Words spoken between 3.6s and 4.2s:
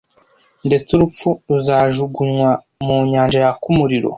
umuriro